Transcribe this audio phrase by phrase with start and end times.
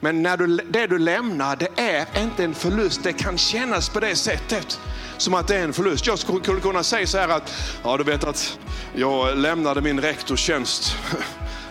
[0.00, 3.02] Men när du, det du lämnar, det är inte en förlust.
[3.02, 4.80] Det kan kännas på det sättet
[5.16, 6.06] som att det är en förlust.
[6.06, 7.52] Jag skulle kunna säga så här att,
[7.84, 8.58] ja du vet att
[8.94, 10.96] jag lämnade min rektorstjänst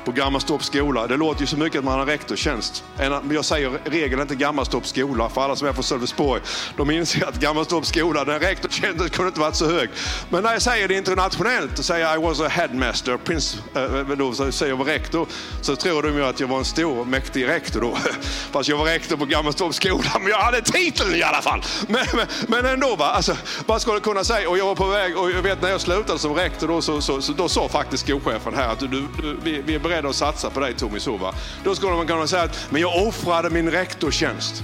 [0.08, 1.08] på Gammalstorps skola.
[1.08, 2.84] Det låter ju så mycket att man har rektorstjänst.
[3.32, 6.42] Jag säger regeln inte Gammalstorps skola, för alla som är från Sölvesborg,
[6.78, 9.90] de inser att Gammalstorps skola, den rektorstjänsten kunde inte varit så hög.
[10.30, 14.00] Men när jag säger det internationellt, och säger I was a headmaster, prins, äh, eh,
[14.00, 15.28] eh, då säger jag var rektor,
[15.62, 17.98] så tror de ju att jag var en stor, mäktig rektor då.
[18.52, 21.62] Fast jag var rektor på Gammalstorps skola, men jag hade titeln i alla fall.
[21.88, 23.06] Men, men, men ändå, va?
[23.06, 24.50] Alltså, vad skulle kunna säga?
[24.50, 27.02] Och jag var på väg, och jag vet när jag slutade som rektor, då, så,
[27.02, 29.04] så, så då sa faktiskt skolchefen här att du, du,
[29.44, 31.34] vi, vi är beredda beredda att satsa på dig Tommy Sova.
[31.64, 34.64] Då skulle man kunna säga att men jag offrade min rektortjänst.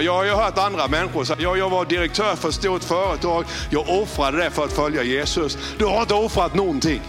[0.00, 3.44] Jag har ju hört andra människor säga, att jag var direktör för ett stort företag,
[3.70, 5.58] jag offrade det för att följa Jesus.
[5.78, 7.02] Du har inte offrat någonting.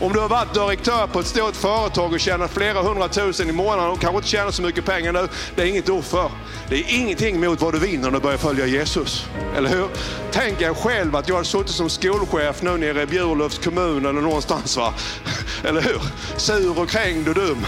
[0.00, 3.90] Om du har varit direktör på ett stort företag och tjänat flera hundratusen i månaden
[3.90, 6.30] och kanske inte tjänar så mycket pengar nu, det är inget offer.
[6.68, 9.26] Det är ingenting mot vad du vinner när du börjar följa Jesus.
[9.56, 9.88] Eller hur?
[10.32, 14.20] Tänk er själv att jag hade suttit som skolchef nu nere i Bjurlövs kommun eller
[14.20, 14.76] någonstans.
[14.76, 14.94] Va?
[15.64, 16.00] Eller hur?
[16.36, 17.66] Sur och krängd och dum.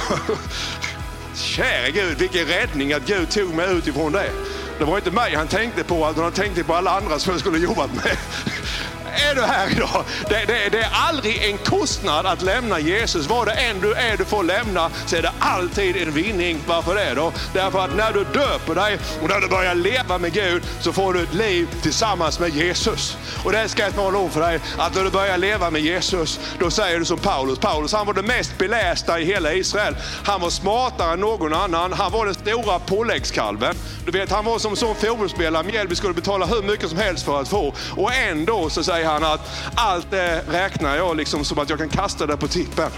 [1.34, 4.30] Käre Gud, vilken räddning att Gud tog mig utifrån det.
[4.78, 7.40] Det var inte mig han tänkte på, utan han tänkte på alla andra som jag
[7.40, 8.16] skulle jobbat med
[9.10, 10.04] är du här idag.
[10.28, 13.26] Det, det, det, är aldrig en kostnad att lämna Jesus.
[13.26, 16.58] Vad det än du är du får lämna så är det alltid en vinning.
[16.66, 17.32] Varför det då?
[17.52, 21.14] Därför att när du döper dig och när du börjar leva med Gud så får
[21.14, 23.16] du ett liv tillsammans med Jesus.
[23.44, 26.40] Och det ska jag tala om för dig, att när du börjar leva med Jesus,
[26.58, 27.58] då säger du som Paulus.
[27.58, 29.96] Paulus han var den mest belästa i hela Israel.
[30.24, 31.92] Han var smartare än någon annan.
[31.92, 33.74] Han var den stora påläggskalven.
[34.04, 37.40] Du vet, han var som sån fotbollsspelare Mjällby skulle betala hur mycket som helst för
[37.40, 37.74] att få.
[37.96, 39.40] Och ändå så säger han att
[39.74, 42.90] allt det räknar jag liksom som att jag kan kasta det på tippen.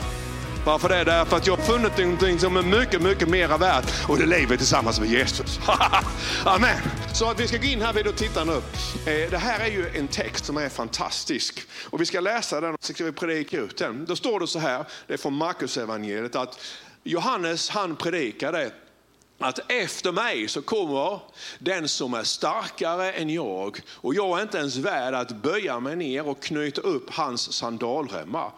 [0.64, 1.04] Varför det?
[1.04, 4.56] Därför att jag har funnit någonting som är mycket, mycket mera värt och det lever
[4.56, 5.60] tillsammans med Jesus.
[6.44, 6.76] Amen.
[7.14, 8.52] Så att vi ska gå in här vid och titta nu.
[8.52, 12.74] Eh, det här är ju en text som är fantastisk och vi ska läsa den
[12.74, 14.04] och så ska vi predika ut den.
[14.04, 16.60] Då står det så här, det är från Markus evangeliet att
[17.04, 18.70] Johannes han predikade
[19.44, 21.20] att efter mig så kommer
[21.58, 25.96] den som är starkare än jag och jag är inte ens värd att böja mig
[25.96, 28.50] ner och knyta upp hans sandalremmar.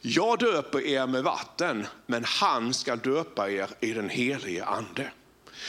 [0.00, 5.10] Jag döper er med vatten, men han ska döpa er i den helige ande.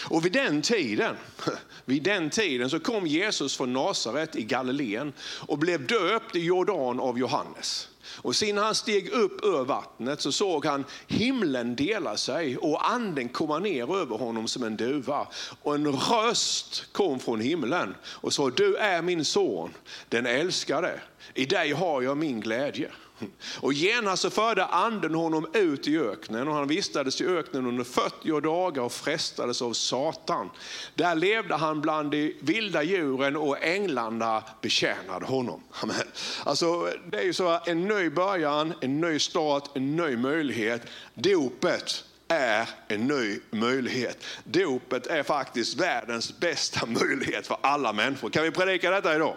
[0.10, 1.16] Och vid den tiden,
[1.86, 7.00] vid den tiden så kom Jesus från Nasaret i Galileen och blev döpt i Jordan
[7.00, 7.88] av Johannes.
[8.16, 13.30] Och sen han steg upp ur vattnet så såg han himlen dela sig och anden
[13.30, 15.28] komma ner över honom som en duva.
[15.62, 19.74] Och en röst kom från himlen och sa, du är min son,
[20.10, 21.02] den älskade.
[21.34, 22.92] I dig har jag min glädje.
[23.60, 27.84] Och genast så förde anden honom ut i öknen och han vistades i öknen under
[27.84, 30.50] 40 dagar och frestades av Satan.
[30.96, 35.64] Där levde han bland de vilda djuren och änglarna betjänade honom.
[35.72, 35.96] Amen.
[36.44, 40.82] Alltså, det är ju så en ny början, en ny start, en ny möjlighet.
[41.14, 44.24] Dopet är en ny möjlighet.
[44.44, 48.30] Dopet är faktiskt världens bästa möjlighet för alla människor.
[48.30, 49.36] Kan vi predika detta idag?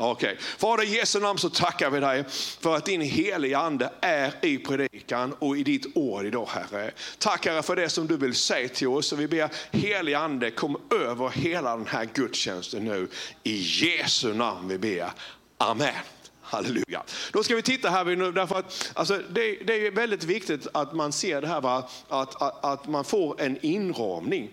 [0.00, 0.32] Okej.
[0.32, 0.44] Okay.
[0.58, 2.24] Fader i Jesu namn så tackar vi dig
[2.60, 6.90] för att din heliga ande är i predikan och i ditt ord idag Herre.
[7.18, 10.76] Tackar för det som du vill säga till oss och vi ber helig ande kom
[10.90, 13.08] över hela den här gudstjänsten nu.
[13.42, 15.10] I Jesu namn vi ber.
[15.58, 15.94] Amen.
[16.42, 17.02] Halleluja.
[17.32, 20.92] Då ska vi titta här nu, därför att alltså, det, det, är väldigt viktigt att
[20.92, 21.88] man ser det här, va?
[22.08, 24.50] Att, att, att man får en inramning.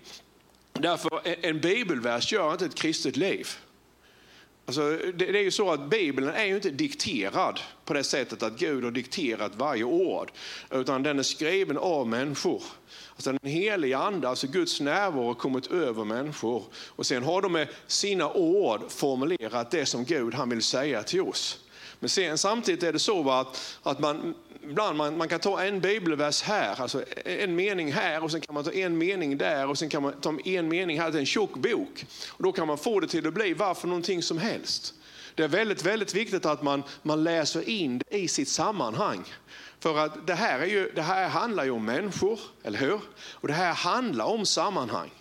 [0.73, 3.49] Därför en bibelvers gör inte ett kristet liv.
[4.65, 4.81] Alltså,
[5.13, 8.59] det, det, är ju så att Bibeln är ju inte dikterad på det sättet att
[8.59, 10.31] Gud har dikterat varje ord,
[10.71, 12.63] utan den är skriven av människor.
[13.15, 17.51] Alltså den heliga ande, alltså Guds närvaro har kommit över människor och sen har de
[17.51, 21.59] med sina ord formulerat det som Gud han vill säga till oss.
[21.99, 24.35] Men sen, samtidigt är det så att, att man,
[24.69, 28.53] ibland man, man kan ta en bibelvers här, alltså en mening här och sen kan
[28.53, 31.19] man ta en mening där och sen kan man ta en mening här, det är
[31.19, 32.05] en tjock bok.
[32.29, 34.93] Och då kan man få det till att bli varför någonting som helst.
[35.35, 39.23] Det är väldigt, väldigt viktigt att man, man läser in det i sitt sammanhang.
[39.79, 42.99] För att det här, är ju, det här handlar ju om människor, eller hur?
[43.31, 45.11] Och det här handlar om sammanhang.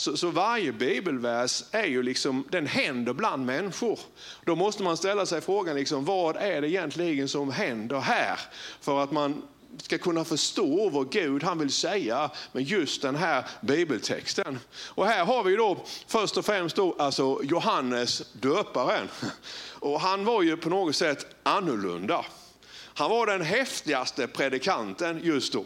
[0.00, 3.98] Så, så, varje bibelvers är ju liksom, den händer bland människor.
[4.44, 8.40] Då måste man ställa sig frågan, liksom, vad är det egentligen som händer här?
[8.80, 9.42] För att man
[9.76, 14.58] ska kunna förstå vad Gud han vill säga med just den här bibeltexten.
[14.86, 19.08] Och här har vi då först och främst då, alltså Johannes döparen.
[19.70, 22.24] Och han var ju på något sätt annorlunda.
[22.94, 25.64] Han var den häftigaste predikanten just då.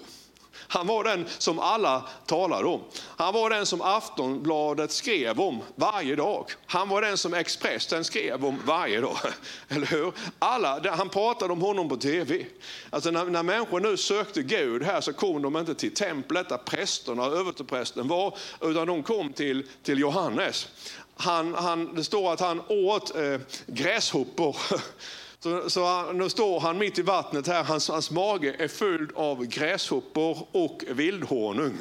[0.68, 2.80] Han var den som alla talade om.
[3.16, 6.50] Han var den som Aftonbladet skrev om varje dag.
[6.66, 9.16] Han var den som Expressen skrev om varje dag.
[9.68, 10.12] Eller hur?
[10.38, 12.46] Alla, han pratade om honom på tv.
[12.90, 16.58] Alltså när, när människor nu sökte Gud här så kom de inte till templet där
[16.58, 20.68] prästerna och översteprästen var, utan de kom till, till Johannes.
[21.16, 24.56] Han, han, det står att han åt eh, gräshoppor.
[25.42, 29.44] Så, så nu står han mitt i vattnet här, hans, hans mage är fylld av
[29.44, 31.78] gräshoppor och vildhonung.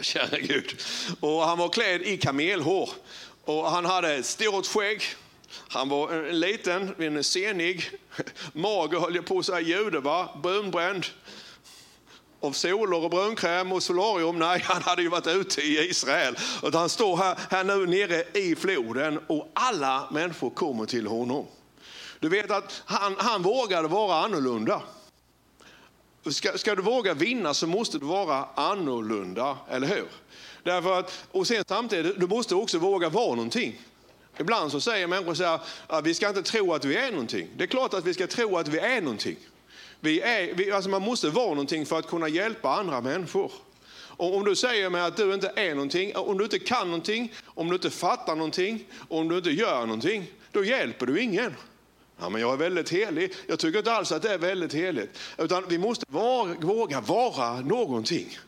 [0.00, 0.82] Kära Gud.
[1.20, 2.90] Och han var klädd i kamelhår
[3.44, 5.02] och han hade ett stort skägg.
[5.68, 7.90] Han var en liten, en senig,
[8.52, 10.28] mager höll jag på att säga jude, va?
[10.42, 11.06] brunbränd
[12.40, 14.38] av solor och brunkräm och solarium.
[14.38, 16.36] Nej, han hade ju varit ute i Israel.
[16.62, 21.46] Och han står här, här nu nere i floden och alla människor kommer till honom.
[22.20, 24.82] Du vet att han, han vågade vara annorlunda.
[26.30, 30.06] Ska, ska, du våga vinna så måste du vara annorlunda, eller hur?
[30.62, 33.80] Därför att, och sen samtidigt, du måste också våga vara någonting.
[34.38, 37.48] Ibland så säger människor så här, att vi ska inte tro att vi är någonting.
[37.56, 39.36] Det är klart att vi ska tro att vi är någonting.
[40.00, 43.52] Vi är, vi, alltså man måste vara någonting för att kunna hjälpa andra människor.
[44.16, 47.32] Och om du säger mig att du inte är någonting, om du inte kan någonting,
[47.46, 51.54] om du inte fattar någonting, om du inte gör någonting, då hjälper du ingen.
[52.20, 53.34] Ja, men jag är väldigt helig.
[53.46, 55.18] Jag tycker inte alls att det är väldigt heligt.
[55.38, 58.38] Utan vi måste vara, våga vara någonting.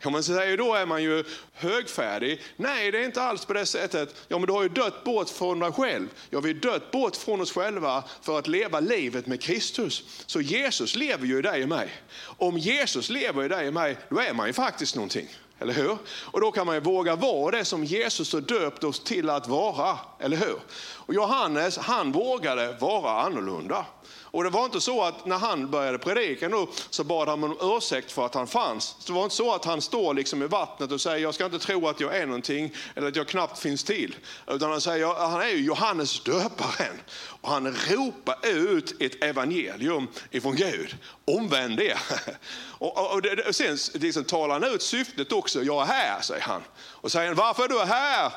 [0.00, 2.42] Kan man säga, då är man ju högfärdig.
[2.56, 4.14] Nej, det är inte alls på det sättet.
[4.28, 6.08] Ja, men du har ju dött bort från dig själv.
[6.30, 10.04] Ja, vi har dött bort från oss själva för att leva livet med Kristus.
[10.26, 11.88] Så Jesus lever ju i dig och mig.
[12.20, 15.28] Om Jesus lever i dig och mig, då är man ju faktiskt någonting.
[15.58, 15.98] Eller hur?
[16.24, 19.48] Och då kan man ju våga vara det som Jesus har döpt oss till att
[19.48, 19.98] vara.
[20.18, 20.58] Eller hur?
[20.96, 23.86] Och Johannes, han vågade vara annorlunda.
[24.30, 27.56] Och det var inte så att när han började predika nu så bad han om
[27.60, 28.96] ursäkt för att han fanns.
[29.06, 31.58] Det var inte så att han står liksom i vattnet och säger jag ska inte
[31.58, 34.16] tro att jag är någonting eller att jag knappt finns till.
[34.46, 37.00] Utan han säger han är ju Johannes döparen
[37.40, 40.96] och han ropar ut ett evangelium ifrån Gud.
[41.24, 41.98] Omvänd er.
[42.78, 45.62] Och, och, och sen liksom talar han ut syftet också.
[45.62, 46.62] Jag är här, säger han.
[46.78, 48.32] Och säger varför är du här?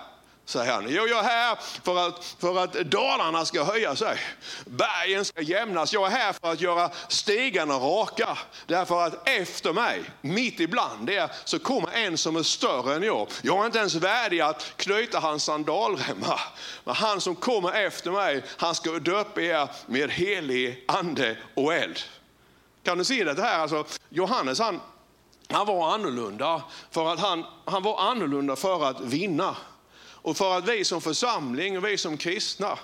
[0.50, 0.86] Säger han.
[0.90, 4.18] Jo, jag är här för att, för att Dalarna ska höja sig.
[4.66, 5.94] Bergen ska jämnas.
[5.94, 8.38] Jag är här för att göra stigarna raka.
[8.66, 13.28] Därför att efter mig, mitt ibland er, så kommer en som är större än jag.
[13.42, 16.42] Jag är inte ens värdig att knyta hans sandalremmar.
[16.84, 22.00] Men han som kommer efter mig, han ska döpa er med helig ande och eld.
[22.84, 23.60] Kan du se det här?
[23.60, 24.80] Alltså, Johannes han,
[25.50, 26.62] han var annorlunda
[26.92, 29.56] för att han, han var annorlunda för att vinna.
[30.30, 32.80] Och för att vi som församling och vi som kristna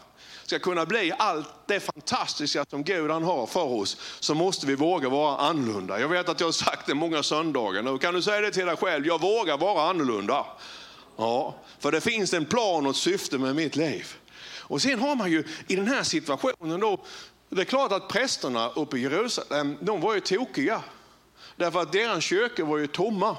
[0.46, 4.76] ska kunna bli allt det fantastiska som Gud han har för oss, så måste vi
[4.76, 6.00] våga vara annorlunda.
[6.00, 7.98] Jag vet att jag har sagt det många söndagar nu.
[7.98, 9.08] Kan du säga det till dig själv?
[9.08, 10.46] Jag vågar vara annorlunda.
[11.18, 14.16] Ja, för det finns en plan och ett syfte med mitt liv.
[14.60, 17.04] Och sen har man ju i den här situationen då,
[17.50, 20.82] det är klart att prästerna uppe i Jerusalem, de var ju tokiga.
[21.56, 23.38] Därför att deras kyrkor var ju tomma.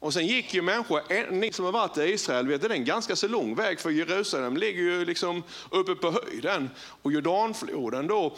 [0.00, 2.84] Och sen gick ju människor, ni som har varit i Israel vet det är en
[2.84, 6.70] ganska så lång väg för Jerusalem ligger ju liksom uppe på höjden.
[7.02, 8.36] Och Jordanfloden då,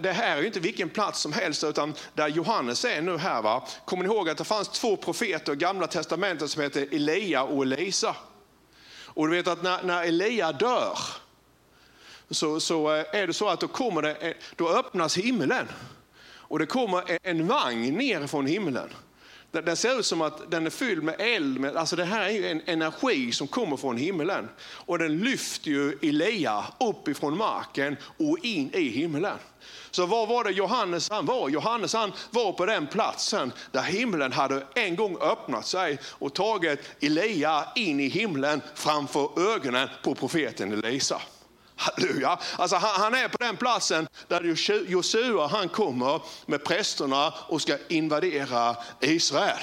[0.00, 3.42] det, här är ju inte vilken plats som helst utan där Johannes är nu här.
[3.42, 3.68] Va?
[3.84, 7.62] Kommer ni ihåg att det fanns två profeter i gamla testamentet som heter Elia och
[7.62, 8.16] Elisa?
[9.04, 10.98] Och du vet att när, när Elia dör
[12.30, 15.68] så, så eh, är det så att då, kommer det, eh, då öppnas himlen.
[16.48, 18.90] Och det kommer en vagn ner från himlen.
[19.50, 21.76] Den ser ut som att den är fylld med eld.
[21.76, 24.48] alltså det här är ju en energi som kommer från himlen.
[24.58, 29.38] Och den lyfter ju Elia upp ifrån marken och in i himlen.
[29.90, 31.48] Så var var det Johannes han var?
[31.48, 36.80] Johannes han var på den platsen där himlen hade en gång öppnat sig och tagit
[37.00, 41.20] Elia in i himlen framför ögonen på profeten Elisa.
[41.76, 42.38] Halleluja.
[42.56, 44.56] Alltså han, han, är på den platsen där
[44.88, 49.58] Josua han kommer med prästerna och ska invadera Israel.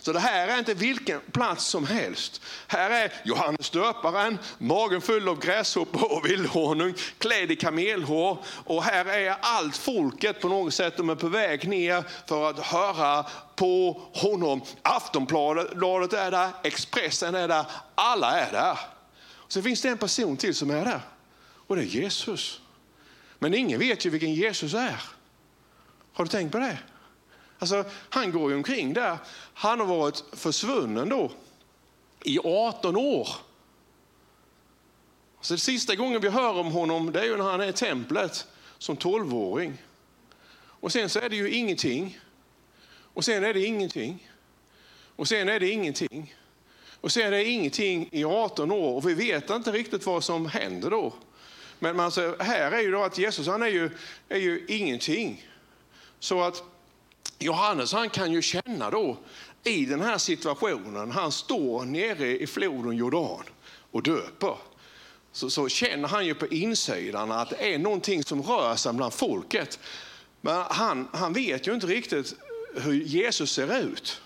[0.00, 2.42] Så det här är inte vilken plats som helst.
[2.66, 8.38] Här är Johannes döparen, magen full av gräshoppor och vildhonung, klädd i kamelhår.
[8.64, 12.58] Och här är allt folket på något sätt, de är på väg ner för att
[12.58, 13.26] höra
[13.56, 14.62] på honom.
[14.82, 17.64] Aftonbladet är där, Expressen är där,
[17.94, 18.78] alla är där.
[19.48, 21.00] Så finns det en person till som är där.
[21.70, 22.60] Och det är Jesus.
[23.38, 25.02] Men ingen vet ju vilken Jesus är.
[26.12, 26.78] Har du tänkt på det?
[27.58, 29.18] Alltså, han går ju omkring där.
[29.54, 31.32] Han har varit försvunnen då
[32.24, 33.28] i 18 år.
[35.40, 37.72] Så det sista gången vi hör om honom det är ju när han är i
[37.72, 38.46] templet
[38.78, 39.82] som 12-åring.
[40.56, 42.18] Och sen så är det ju ingenting.
[43.14, 44.30] Och sen är det ingenting.
[45.16, 46.34] Och sen är det ingenting.
[47.00, 50.46] Och sen är det ingenting i 18 år och vi vet inte riktigt vad som
[50.46, 51.12] händer då.
[51.80, 53.90] Men alltså, här är ju då att Jesus han är ju,
[54.28, 55.46] är ju ingenting.
[56.18, 56.62] Så att
[57.38, 59.16] Johannes han kan ju känna då
[59.64, 63.42] i den här situationen, han står nere i floden Jordan
[63.90, 64.56] och döper.
[65.32, 69.12] Så, så känner han ju på insidan att det är någonting som rör sig bland
[69.12, 69.78] folket.
[70.40, 72.34] Men han, han vet ju inte riktigt
[72.74, 74.22] hur Jesus ser ut.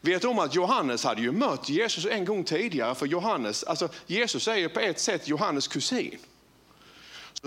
[0.00, 4.48] Vet om att Johannes hade ju mött Jesus en gång tidigare, för Johannes, alltså Jesus
[4.48, 6.18] är ju på ett sätt Johannes kusin.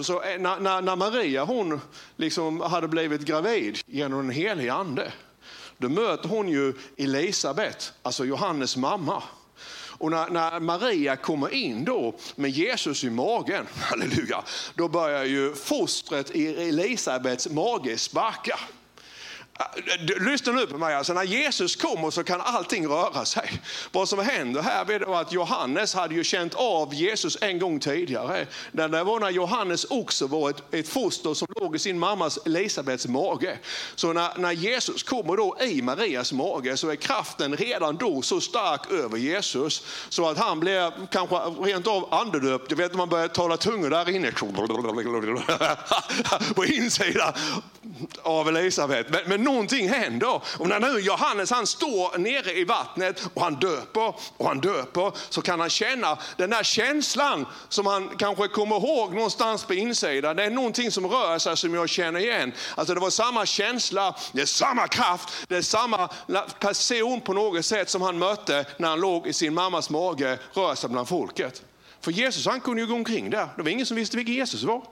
[0.02, 1.82] Så, eh, när, när, när, Maria hon
[2.16, 5.14] liksom hade blivit gravid genom den helige ande,
[5.78, 9.24] då möter hon ju Elisabet, alltså Johannes mamma.
[10.00, 14.44] Och när, när, Maria kommer in då med Jesus i magen, halleluja,
[14.76, 18.60] då börjar ju fostret i Elisabets mage sparka.
[19.60, 23.62] Eh, lyssna nu på mig, alltså när Jesus kommer så kan allting röra sig.
[23.92, 28.48] Vad som händer här är att Johannes hade ju känt av Jesus en gång tidigare.
[28.72, 33.08] Det var när Johannes också var ett, ett foster som låg i sin mammas Elisabets
[33.08, 33.58] mage.
[33.96, 38.42] Så när, när Jesus kommer då i Marias mage så är kraften redan då så
[38.42, 42.70] stark över Jesus så att han blir kanske rent av andedöpt.
[42.70, 44.32] Du vet när man börjar tala tungor där inne.
[46.56, 47.34] På insidan
[48.22, 49.10] av Elisabet.
[49.10, 50.42] Men, men någonting händer.
[50.60, 55.12] Och när nu Johannes han står nere i vattnet och han döper och han döper
[55.30, 60.36] så kan han känna den där känslan som han kanske kommer ihåg någonstans på insidan.
[60.36, 62.54] Det är någonting som rör sig som jag känner igen.
[62.76, 66.08] Alltså det var samma känsla, det är samma kraft, det är samma
[66.60, 70.76] person på något sätt som han mötte när han låg i sin mammas mage, rör
[70.76, 71.64] sig bland folket.
[72.02, 73.50] För Jesus han kunde ju gå omkring där.
[73.56, 74.84] Det var ingen som visste vilken Jesus var.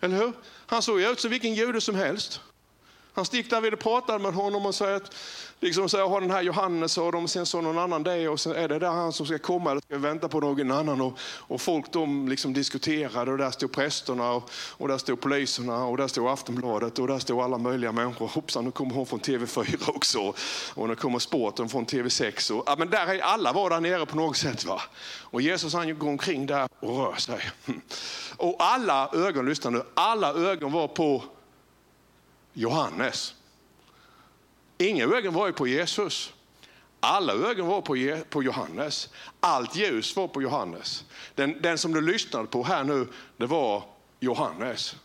[0.00, 0.32] Eller hur?
[0.66, 2.40] Han såg ut som vilken jude som helst.
[3.20, 5.14] Han stick där och pratade med honom och säger att
[5.60, 8.54] liksom så har den här Johannes och de, sen så någon annan det och sen
[8.54, 11.00] är det där han som ska komma eller ska vänta på någon annan.
[11.00, 15.84] Och, och folk de liksom diskuterade och där stod prästerna och, och där stod poliserna
[15.84, 18.26] och där stod Aftonbladet och där stod alla möjliga människor.
[18.28, 20.34] Hoppsan, nu kommer hon från TV4 också
[20.74, 22.52] och nu kommer sporten från TV6.
[22.52, 24.64] Och, ja, men där är alla var där nere på något sätt.
[24.64, 24.80] Va?
[25.20, 27.40] Och Jesus han går omkring där och rör sig.
[28.36, 31.22] Och alla ögon, lyssna nu, alla ögon var på
[32.52, 33.34] Johannes.
[34.78, 36.32] Inga ögon var ju på Jesus.
[37.00, 39.08] Alla ögon var på, på Johannes.
[39.40, 41.04] Allt ljus var på Johannes.
[41.34, 43.84] Den, den som du lyssnade på här nu, det var
[44.20, 44.96] Johannes.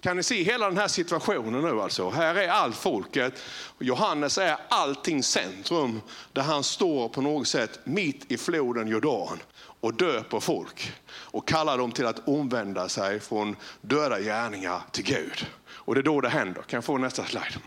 [0.00, 2.10] Kan ni se hela den här situationen nu alltså?
[2.10, 3.42] Här är allt folket.
[3.78, 6.00] Johannes är allting centrum
[6.32, 9.38] där han står på något sätt mitt i floden Jordan
[9.80, 15.46] och döper folk och kallar dem till att omvända sig från döda gärningar till Gud.
[15.88, 16.62] Och det är då det händer.
[16.62, 17.60] Kan jag få nästa slide?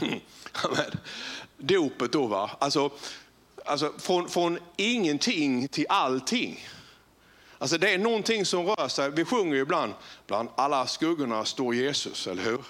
[1.58, 2.90] Dopet då va, alltså,
[3.64, 6.66] alltså från, från ingenting till allting.
[7.58, 9.10] Alltså det är någonting som rör sig.
[9.10, 9.92] Vi sjunger ju ibland,
[10.26, 12.60] bland alla skuggorna står Jesus, eller hur?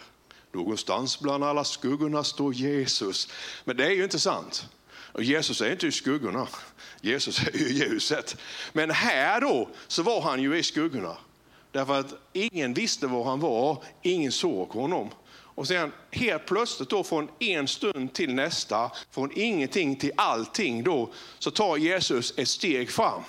[0.53, 3.29] Någonstans bland alla skuggorna står Jesus.
[3.65, 4.69] Men det är ju inte sant.
[5.13, 6.49] Och Jesus är inte i skuggorna.
[7.01, 8.37] Jesus är ju ljuset.
[8.73, 11.17] Men här då så var han ju i skuggorna.
[11.73, 15.11] Därför att ingen visste var han var, ingen såg honom.
[15.31, 21.11] Och sen helt plötsligt då från en stund till nästa, från ingenting till allting då,
[21.39, 23.23] så tar Jesus ett steg fram.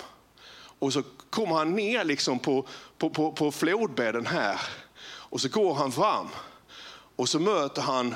[0.79, 2.67] Och så kommer han ner liksom på,
[2.97, 4.61] på, på, på flodbädden här.
[5.03, 6.27] Och så går han fram.
[7.15, 8.15] Och så möter han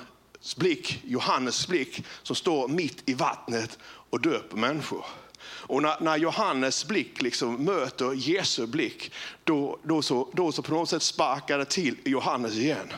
[0.58, 3.79] blick, Johannes blick som står mitt i vattnet
[4.10, 5.05] och döper människor.
[5.47, 9.11] Och när, när Johannes blick liksom möter Jesu blick,
[9.43, 12.93] då, då, så, då så på något sätt sparkar det till Johannes igen.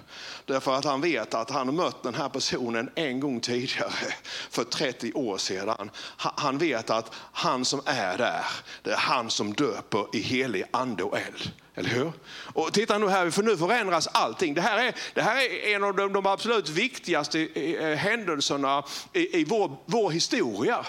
[0.46, 3.92] Därför att han vet att han har mött den här personen en gång tidigare,
[4.50, 5.92] för 30 år sedan.
[6.18, 8.46] Han vet att han som är där,
[8.84, 11.52] det är han som döper i helig ande och eld.
[11.78, 12.12] Eller hur?
[12.54, 14.54] Och titta nu här, för nu förändras allting.
[14.54, 18.84] Det här är, det här är en av de, de absolut viktigaste eh, eh, händelserna
[19.14, 20.86] i, i vår, vår historia.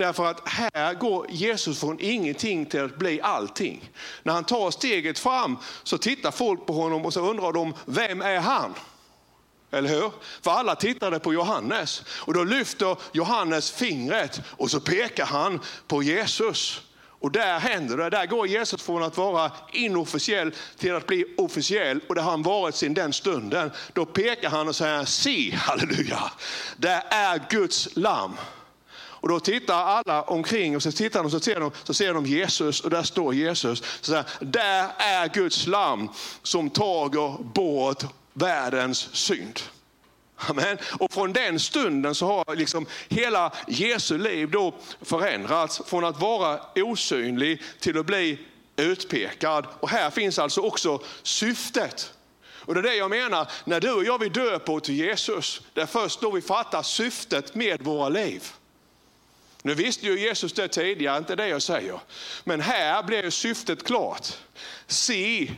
[0.00, 3.90] Därför att här går Jesus från ingenting till att bli allting.
[4.22, 8.22] När han tar steget fram så tittar folk på honom och så undrar de, vem
[8.22, 8.74] är han?
[9.70, 10.12] Eller hur?
[10.42, 16.02] För alla tittade på Johannes och då lyfter Johannes fingret och så pekar han på
[16.02, 16.80] Jesus.
[17.02, 22.00] Och där händer det, där går Jesus från att vara inofficiell till att bli officiell
[22.08, 23.70] och det har han varit sedan den stunden.
[23.92, 26.32] Då pekar han och säger, se halleluja,
[26.76, 28.36] det är Guds lamm
[29.20, 32.14] och då tittar alla omkring och så tittar de och så ser de, så ser
[32.14, 33.82] de Jesus och där står Jesus.
[34.00, 36.08] Så där, där är Guds lam
[36.42, 39.60] som tager bort världens synd.
[40.36, 40.78] Amen.
[40.98, 46.60] Och från den stunden så har liksom hela Jesu liv då förändrats från att vara
[46.74, 48.38] osynlig till att bli
[48.76, 49.66] utpekad.
[49.80, 52.12] Och här finns alltså också syftet.
[52.52, 55.80] Och det är det jag menar, när du och jag vi döper till Jesus, det
[55.80, 58.52] är först då vi fattar syftet med våra liv.
[59.62, 62.00] Nu visste ju Jesus det tidigare, inte det jag säger.
[62.44, 64.26] Men här blir syftet klart.
[64.86, 65.50] Se,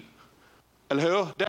[0.88, 1.28] eller hur?
[1.37, 1.49] Det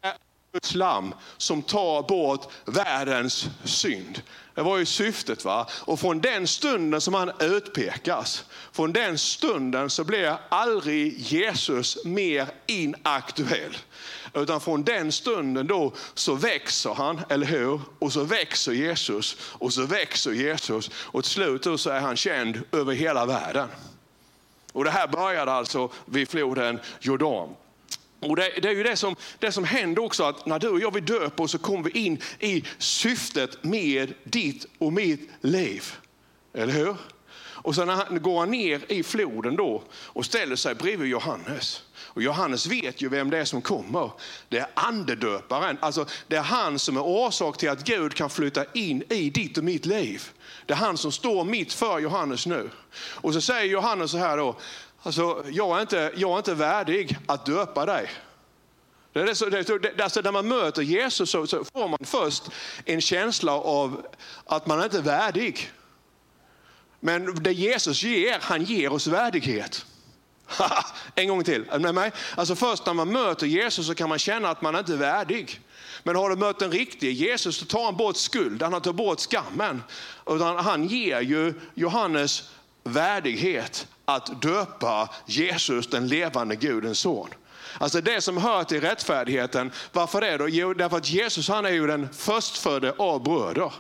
[0.53, 4.22] Guds lamm som tar bort världens synd.
[4.55, 5.45] Det var ju syftet.
[5.45, 5.67] va.
[5.72, 12.48] Och från den stunden som han utpekas, från den stunden så blir aldrig Jesus mer
[12.67, 13.77] inaktuell.
[14.33, 17.81] Utan från den stunden då så växer han, eller hur?
[18.00, 22.62] Och så växer Jesus och så växer Jesus och till slut så är han känd
[22.72, 23.67] över hela världen.
[24.74, 27.55] Och det här började alltså vid floden Jordan.
[28.24, 30.80] Och det, det, är ju det som, det som händer också, att när du och
[30.80, 35.94] jag vi döper så kommer vi in i syftet med ditt och mitt liv.
[36.53, 36.96] Eller hur?
[37.63, 37.88] Och sen
[38.22, 41.82] går han ner i floden då och ställer sig bredvid Johannes.
[41.96, 44.12] Och Johannes vet ju vem det är som kommer.
[44.50, 45.77] Det är andedöparen.
[45.82, 49.58] Alltså, det är han som är orsak till att Gud kan flytta in i ditt
[49.58, 50.24] och mitt liv.
[50.65, 52.70] Det är han som står mitt för Johannes nu.
[52.96, 54.56] Och så säger Johannes så här då,
[55.03, 58.10] alltså, jag, är inte, jag är inte värdig att döpa dig.
[59.13, 62.43] Det är så, det, det, alltså när man möter Jesus så, så, får man först
[62.86, 64.05] en känsla av
[64.45, 65.72] att man inte är värdig.
[67.00, 69.86] Men det Jesus ger, han ger oss värdighet.
[71.15, 72.12] en gång till, är med mig?
[72.36, 75.62] Alltså först när man möter Jesus så kan man känna att man inte är värdig.
[76.03, 79.19] Men har du mött den riktige Jesus så tar han bort skuld, han tar bort
[79.19, 79.83] skammen.
[80.27, 82.50] Utan han ger ju Johannes
[82.84, 87.30] värdighet att döpa Jesus, den levande Gudens son.
[87.78, 90.50] Alltså det som hör till rättfärdigheten, varför det då?
[90.50, 93.74] Jo, därför att Jesus han är ju den förstfödde av bröder.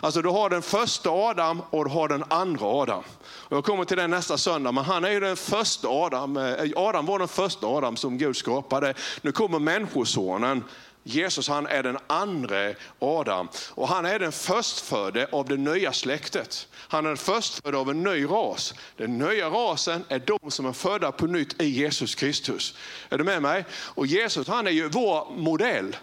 [0.00, 3.02] Alltså du har den första Adam och du har den andra Adam.
[3.20, 6.36] Och jag kommer till det nästa söndag, men han är ju den första Adam.
[6.36, 8.94] Eh, Adam var den första Adam som Gud skapade.
[9.22, 10.64] Nu kommer människosonen.
[11.06, 16.68] Jesus han är den andra Adam och han är den förstfödde av det nya släktet.
[16.76, 18.74] Han är den förstfödde av en ny ras.
[18.96, 22.74] Den nya rasen är de som är födda på nytt i Jesus Kristus.
[23.08, 23.64] Är du med mig?
[23.72, 25.96] Och Jesus han är ju vår modell.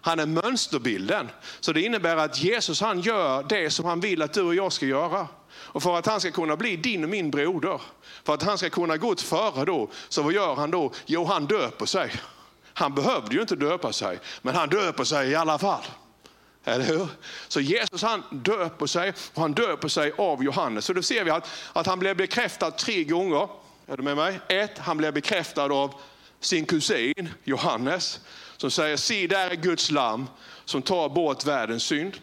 [0.00, 1.28] Han är mönsterbilden.
[1.60, 4.72] Så det innebär att Jesus han gör det som han vill att du och jag
[4.72, 5.28] ska göra.
[5.52, 7.80] Och för att han ska kunna bli din och min broder,
[8.24, 10.92] för att han ska kunna gå före då, så vad gör han då?
[11.06, 12.12] Jo, han döper sig.
[12.80, 15.84] Han behövde ju inte döpa sig, men han döper sig i alla fall.
[16.64, 17.08] Eller hur?
[17.48, 20.84] Så Jesus han döper sig och han döper sig av Johannes.
[20.84, 23.48] Så då ser vi att, att han blir bekräftad tre gånger.
[23.86, 24.40] Är du med mig?
[24.48, 25.94] Ett, han blir bekräftad av
[26.40, 28.20] sin kusin Johannes
[28.56, 30.26] som säger, se där är Guds lamm
[30.64, 32.18] som tar bort världens synd.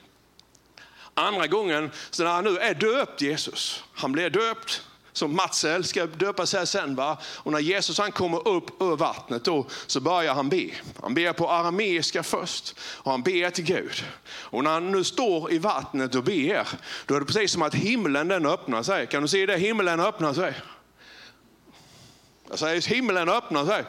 [1.14, 4.84] Andra gången, så när han nu är döpt Jesus, han blir döpt,
[5.18, 6.96] som Matsel ska döpas här sen.
[6.96, 7.18] Va?
[7.24, 10.70] Och när Jesus han kommer upp ur vattnet då, så börjar han be.
[11.02, 14.04] Han ber på arameiska först och han ber till Gud.
[14.28, 16.68] Och när han nu står i vattnet och ber,
[17.06, 19.08] då är det precis som att himlen den öppnar sig.
[19.08, 19.58] Kan du se det?
[19.58, 20.54] Himlen öppnar sig.
[22.50, 23.84] Jag säger himlen öppnar sig.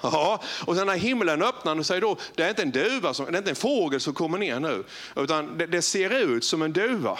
[0.00, 3.32] Ja, och sen när himlen öppnar sig då, det är inte en duva, som, det
[3.32, 4.84] är inte en fågel som kommer ner nu,
[5.16, 7.18] utan det, det ser ut som en duva.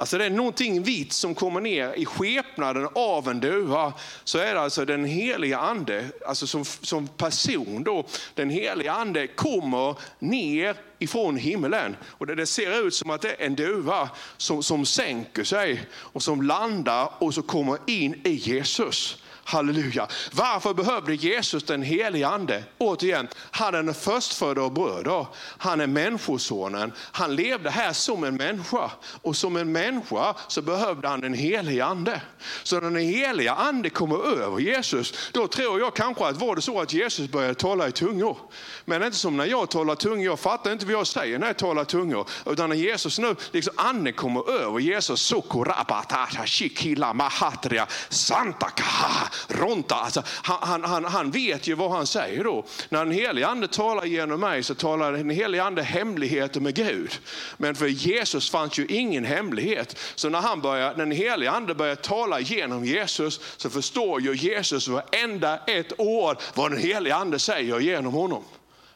[0.00, 3.92] Alltså det är någonting vitt som kommer ner i skepnaden av en duva.
[4.24, 9.26] Så är det alltså den heliga ande, alltså som, som person då, den heliga ande
[9.26, 11.96] kommer ner ifrån himlen.
[12.04, 15.82] Och det, det ser ut som att det är en duva som, som sänker sig
[15.92, 19.22] och som landar och så kommer in i Jesus.
[19.44, 20.08] Halleluja.
[20.32, 22.64] Varför behövde Jesus den helige ande?
[22.78, 25.26] Återigen, han är den förstfödda av bröder.
[25.58, 26.92] Han är människosonen.
[26.98, 28.90] Han levde här som en människa.
[29.22, 32.20] Och som en människa så behövde han den helige ande.
[32.62, 36.62] Så när den heliga ande kommer över Jesus, då tror jag kanske att var det
[36.62, 38.38] så att Jesus började tala i tungor.
[38.84, 41.56] Men inte som när jag talar tungor, jag fattar inte vad jag säger när jag
[41.56, 42.28] talar tungor.
[42.46, 49.94] Utan när Jesus nu, liksom anden kommer över Jesus, sokorabatata, shikila mahatria, santakaha, ronta.
[49.94, 52.64] Alltså, han, han, han vet ju vad han säger då.
[52.88, 57.18] När den helige ande talar genom mig så talar den helige ande hemligheter med Gud.
[57.56, 59.96] Men för Jesus fanns ju ingen hemlighet.
[60.14, 64.34] Så när, han börjar, när den helige ande börjar tala genom Jesus så förstår ju
[64.34, 68.44] Jesus varenda ett ord vad den helige ande säger genom honom.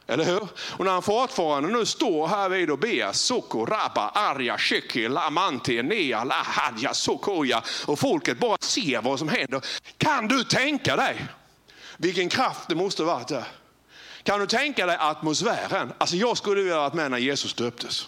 [0.07, 0.47] Eller hur?
[0.77, 5.83] Och när han fortfarande nu står här vid och ber, Soko, Rabba, Arja, Sheki, Lamanti,
[5.83, 9.61] Nea, Lahadja, Sokoja och folket bara ser vad som händer.
[9.97, 11.25] Kan du tänka dig
[11.97, 13.47] vilken kraft det måste varit där?
[14.23, 15.93] Kan du tänka dig atmosfären?
[15.97, 18.07] Alltså jag skulle vilja varit med när Jesus döptes.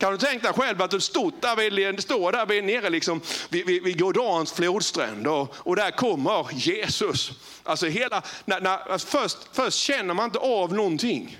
[0.00, 3.20] Kan du tänka dig själv att du stod där vid, står där vid, nere liksom,
[3.48, 7.30] vid, vid, vid Jordans flodstränd och, och där kommer Jesus.
[7.64, 11.38] Alltså hela, när, när, alltså först, först känner man inte av någonting.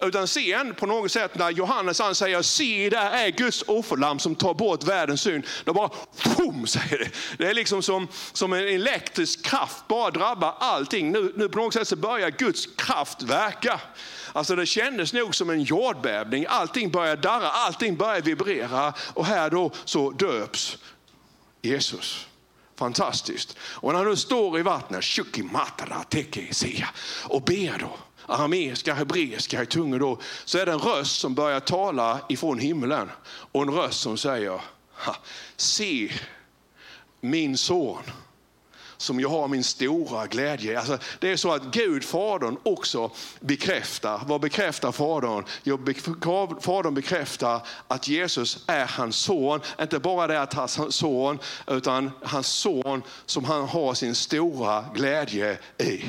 [0.00, 4.34] Utan sen på något sätt när Johannes han säger, se där är Guds offerlamm som
[4.34, 5.46] tar bort världens synd.
[5.64, 5.90] Då bara,
[6.36, 7.10] boom, säger det.
[7.38, 11.12] Det är liksom som, som en elektrisk kraft bara drabbar allting.
[11.12, 13.80] Nu, nu på något sätt så börjar Guds kraft verka.
[14.32, 16.46] Alltså det kändes nog som en jordbävning.
[16.48, 18.94] Allting börjar darra, allting börjar vibrera.
[19.14, 20.78] Och här då så döps
[21.62, 22.26] Jesus.
[22.76, 23.56] Fantastiskt.
[23.60, 25.04] Och när han nu står i vattnet,
[27.28, 27.96] och ber då
[28.28, 33.10] arameiska, hebreiska i tungor då, så är det en röst som börjar tala ifrån himlen.
[33.26, 34.60] Och en röst som säger,
[35.56, 36.12] se
[37.20, 38.02] min son
[38.98, 40.78] som jag har min stora glädje.
[40.78, 43.10] Alltså, det är så att Gud, Fadern, också
[43.40, 44.20] bekräftar.
[44.26, 45.44] Vad bekräftar Fadern?
[45.62, 45.78] Jo,
[46.60, 49.60] Fadern bekräftar att Jesus är hans son.
[49.80, 54.14] Inte bara det att han är hans son, utan hans son som han har sin
[54.14, 56.04] stora glädje i.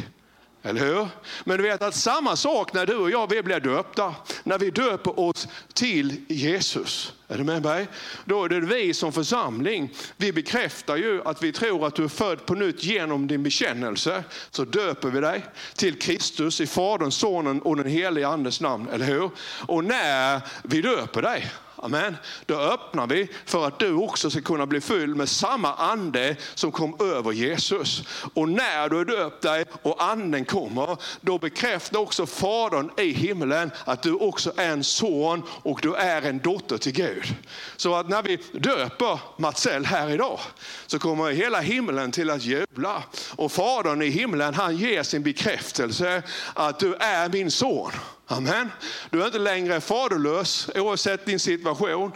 [0.64, 1.08] Eller hur?
[1.44, 4.16] Men du vet att samma sak när du och jag vi blir döpta.
[4.44, 7.14] När vi döper oss till Jesus.
[7.28, 7.88] Är du med mig?
[8.26, 9.94] Då är det vi som församling.
[10.18, 14.24] Vi bekräftar ju att vi tror att du är född på nytt genom din bekännelse.
[14.52, 15.46] Så döper vi dig
[15.76, 18.90] till Kristus i Faderns, Sonen och den helige Andes namn.
[18.90, 19.30] Eller hur?
[19.68, 22.18] Och när vi döper dig Amen.
[22.46, 26.72] Då öppnar vi för att du också ska kunna bli fylld med samma ande som
[26.72, 28.04] kom över Jesus.
[28.34, 33.72] Och när du är döpt dig och anden kommer, då bekräftar också Fadern i himlen
[33.86, 37.36] att du också är en son och du är en dotter till Gud.
[37.78, 40.40] Så att när vi döper Matsell här idag
[40.88, 43.04] så kommer hela himlen till att jubla.
[43.36, 47.92] Och Fadern i himlen han ger sin bekräftelse att du är min son.
[48.32, 48.72] Amen.
[49.10, 52.12] Du är inte längre faderlös oavsett din situation.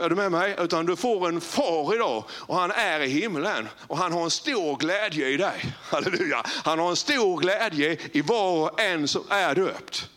[0.00, 0.56] Är du med mig?
[0.58, 4.30] Utan du får en far idag och han är i himlen och han har en
[4.30, 5.74] stor glädje i dig.
[5.82, 6.42] Halleluja.
[6.64, 10.08] Han har en stor glädje i var och en som är döpt.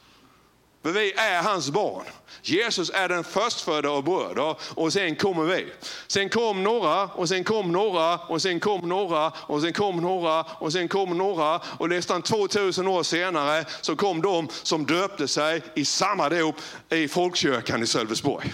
[0.84, 2.06] För vi är hans barn.
[2.42, 5.68] Jesus är den förstfödda av bröder och sen kommer vi.
[6.08, 10.44] Sen kom några och sen kom några och sen kom några och sen kom några
[10.44, 15.62] och sen kom några och nästan 2000 år senare så kom de som döpte sig
[15.76, 16.56] i samma dop
[16.90, 18.54] i folkkyrkan i Sölvesborg.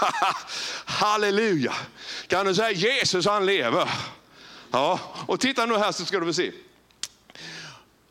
[0.84, 1.74] Halleluja!
[2.26, 3.90] Kan du säga Jesus han lever?
[4.70, 6.52] Ja, och titta nu här så ska du få se.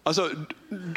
[0.04, 0.30] Alltså,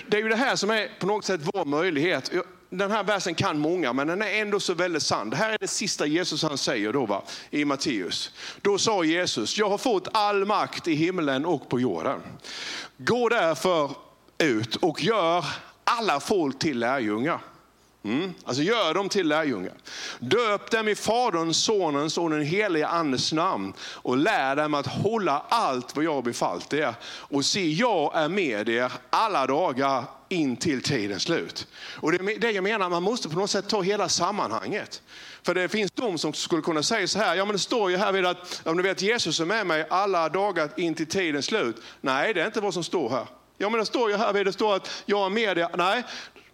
[0.09, 2.31] det är ju det här som är på något sätt vår möjlighet.
[2.71, 5.31] Den här versen kan många, men den är ändå så väldigt sann.
[5.31, 8.33] Det här är det sista Jesus han säger då va, i Matteus.
[8.63, 12.21] Då sa Jesus, jag har fått all makt i himlen och på jorden.
[12.97, 13.91] Gå därför
[14.39, 15.45] ut och gör
[15.85, 17.41] alla folk till lärjungar.
[18.07, 18.35] Mm.
[18.45, 19.75] Alltså gör dem till lärjungar.
[20.19, 25.43] Döp dem i Faderns, Sonens och den helige Andes namn och lär dem att hålla
[25.49, 26.95] allt vad jag har befallt er.
[27.05, 31.67] Och se, jag är med er alla dagar in till tidens slut.
[32.01, 35.03] Och det är det jag menar, man måste på något sätt ta hela sammanhanget.
[35.43, 37.97] För det finns de som skulle kunna säga så här, ja men det står ju
[37.97, 41.47] här vid att, om du vet Jesus är med mig alla dagar in till tidens
[41.47, 41.77] slut.
[42.01, 43.27] Nej, det är inte vad som står här.
[43.59, 45.67] Ja men det står ju här vid, det står att jag är med dig.
[45.77, 46.05] Nej,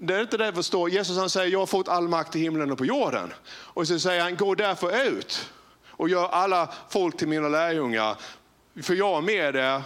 [0.04, 0.90] det är inte det det står.
[0.90, 3.32] Jesus han säger, jag har fått all makt i himlen och på jorden.
[3.48, 5.50] Och så säger han, gå därför ut
[5.90, 8.16] och gör alla folk till mina lärjungar.
[8.82, 9.82] För jag är med er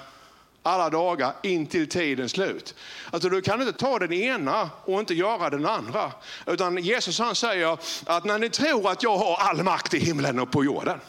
[0.62, 2.74] alla dagar in till tidens slut.
[3.11, 6.12] Alltså du kan inte ta den ena och inte göra den andra.
[6.46, 10.38] Utan Jesus han säger att när ni tror att jag har all makt i himlen
[10.38, 11.00] och på jorden.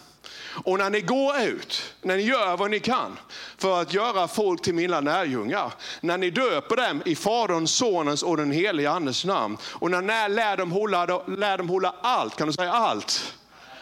[0.63, 3.17] Och när ni går ut, när ni gör vad ni kan
[3.57, 8.37] för att göra folk till mina lärjungar, när ni döper dem i Faderns, Sonens och
[8.37, 12.47] den helige Andes namn och när ni lär dem hålla, lär dem hålla allt, kan
[12.47, 13.33] du säga allt?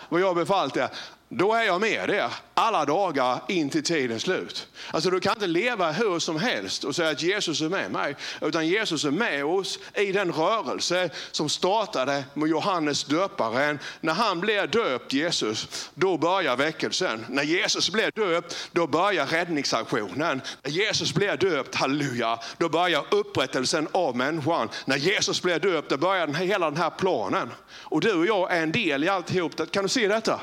[0.09, 0.89] Vad jag befallt er.
[1.37, 4.67] Då är jag med er alla dagar in till tidens slut.
[4.91, 8.15] Alltså du kan inte leva hur som helst och säga att Jesus är med mig.
[8.41, 13.79] Utan Jesus är med oss i den rörelse som startade med Johannes döparen.
[14.01, 17.25] När han blev döpt Jesus, då börjar väckelsen.
[17.29, 20.41] När Jesus blev döpt, då börjar räddningsaktionen.
[20.63, 24.69] När Jesus blev döpt, halleluja, då börjar upprättelsen av människan.
[24.85, 27.51] När Jesus blev döpt, då börjar hela den här planen.
[27.67, 29.71] Och du och jag är en del i alltihop.
[29.71, 30.39] Kan du se detta?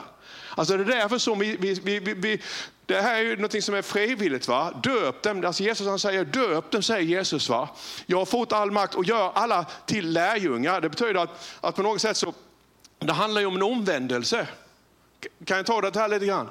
[0.54, 2.40] Alltså det är därför som vi, vi, vi, vi
[2.86, 4.48] det här är ju något som är frivilligt.
[4.48, 4.70] Va?
[4.82, 7.48] Döp dem, alltså Jesus han säger döp dem, säger Jesus.
[7.48, 7.68] Va?
[8.06, 10.80] Jag har fått all makt och gör alla till lärjungar.
[10.80, 12.34] Det betyder att, att på något sätt så,
[12.98, 14.48] det handlar ju om en omvändelse.
[15.44, 16.48] Kan jag ta det här lite grann?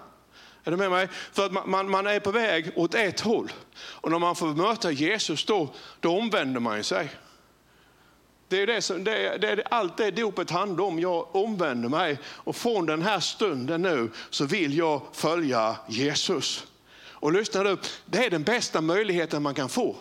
[0.63, 1.07] Är du med mig?
[1.33, 3.51] För att man, man, är på väg åt ett håll.
[3.77, 7.09] Och när man får möta Jesus då, då omvänder man sig.
[8.51, 10.99] Det är, det, som, det, är, det är allt det dopet handlar om.
[10.99, 16.67] Jag omvänder mig och från den här stunden nu så vill jag följa Jesus.
[17.01, 19.95] Och lyssna nu, det är den bästa möjligheten man kan få.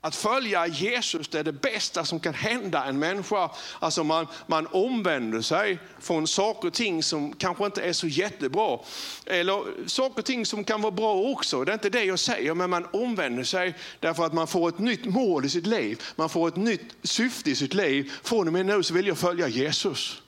[0.00, 3.50] Att följa Jesus det är det bästa som kan hända en människa.
[3.78, 8.78] Alltså man, man omvänder sig från saker och ting som kanske inte är så jättebra.
[9.26, 12.54] Eller saker och ting som kan vara bra också, det är inte det jag säger.
[12.54, 16.02] Men man omvänder sig därför att man får ett nytt mål i sitt liv.
[16.16, 18.12] Man får ett nytt syfte i sitt liv.
[18.22, 20.22] Från och med nu så vill jag följa Jesus.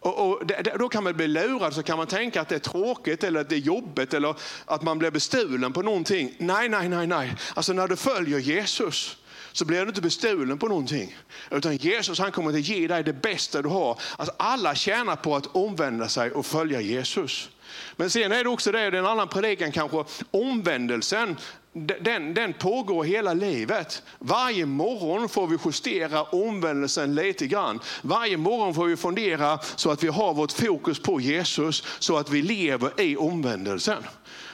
[0.00, 2.58] Och, och det, då kan man bli lurad, så kan man tänka att det är
[2.58, 4.34] tråkigt eller att det är jobbigt eller
[4.64, 6.34] att man blir bestulen på någonting.
[6.38, 7.36] Nej, nej, nej, nej.
[7.54, 9.16] Alltså när du följer Jesus
[9.52, 11.16] så blir du inte bestulen på någonting.
[11.50, 14.00] Utan Jesus han kommer att ge dig det bästa du har.
[14.16, 17.50] Alltså alla tjänar på att omvända sig och följa Jesus.
[17.96, 21.36] Men sen är det också det, det är en annan predikan kanske, omvändelsen
[21.86, 24.02] den, den pågår hela livet.
[24.18, 27.80] Varje morgon får vi justera omvändelsen lite grann.
[28.02, 32.30] Varje morgon får vi fundera så att vi har vårt fokus på Jesus, så att
[32.30, 34.02] vi lever i omvändelsen.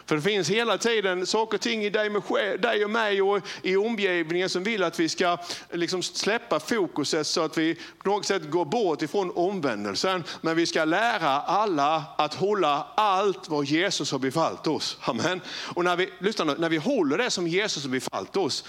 [0.07, 2.23] För det finns hela tiden saker och ting i dig, med,
[2.61, 5.39] dig och mig och i omgivningen som vill att vi ska
[5.73, 10.25] liksom släppa fokuset så att vi på något sätt går bort ifrån omvändelsen.
[10.41, 14.99] Men vi ska lära alla att hålla allt vad Jesus har befallt oss.
[15.01, 15.41] Amen.
[15.75, 18.65] Och när vi, lyssna, när vi håller det som Jesus har befallt oss,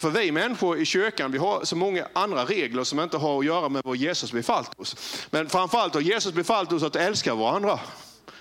[0.00, 3.44] för vi människor i kyrkan vi har så många andra regler som inte har att
[3.44, 4.96] göra med vad Jesus befallt oss.
[5.30, 7.80] Men framförallt har Jesus befallt oss att älska varandra.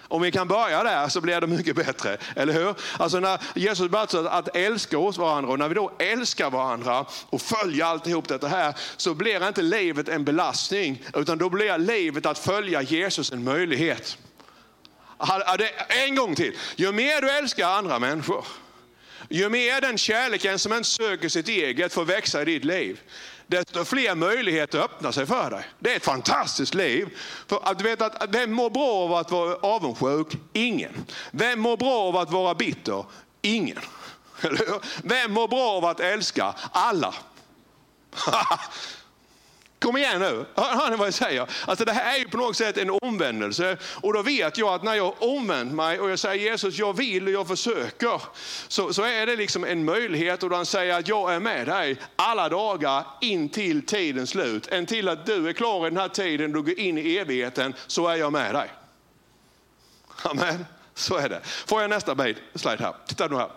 [0.07, 2.75] Om vi kan börja där så blir det mycket bättre, eller hur?
[2.97, 7.41] Alltså när Jesus bad att älska oss varandra och när vi då älskar varandra och
[7.41, 12.39] följer alltihop detta här så blir inte livet en belastning utan då blir livet att
[12.39, 14.17] följa Jesus en möjlighet.
[15.87, 18.45] En gång till, ju mer du älskar andra människor,
[19.29, 22.99] ju mer den kärleken som inte söker sitt eget får växa i ditt liv,
[23.47, 25.65] desto fler möjligheter öppnar sig för dig.
[25.79, 27.09] Det är ett fantastiskt liv.
[27.47, 30.27] För att du vet att vem mår bra av att vara avundsjuk?
[30.53, 31.05] Ingen.
[31.31, 33.05] Vem mår bra av att vara bitter?
[33.41, 33.79] Ingen.
[35.03, 36.55] Vem mår bra av att älska?
[36.71, 37.13] Alla.
[39.79, 41.47] Kom igen nu, hör ni vad jag säger?
[41.65, 43.77] Alltså det här är ju på något sätt en omvändelse.
[44.01, 47.27] Och då vet jag att när jag omvänt mig och jag säger Jesus, jag vill
[47.27, 48.21] och jag försöker.
[48.67, 51.97] Så, så är det liksom en möjlighet och han säger att jag är med dig
[52.15, 54.67] alla dagar in till tidens slut.
[54.67, 57.73] En till att du är klar i den här tiden, du går in i evigheten,
[57.87, 58.69] så är jag med dig.
[60.23, 61.41] Amen, så är det.
[61.43, 62.93] Får jag nästa bild, slide här.
[63.07, 63.49] Titta nu här.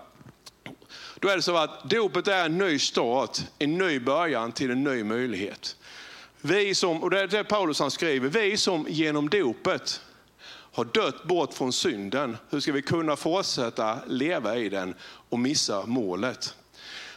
[1.20, 4.85] Då är det så att dopet är en ny start, en ny början till en
[4.85, 5.76] ny möjlighet.
[6.40, 10.01] Vi som, och det är det Paulus han skriver, vi som genom dopet
[10.72, 14.94] har dött bort från synden, hur ska vi kunna fortsätta leva i den
[15.29, 16.55] och missa målet?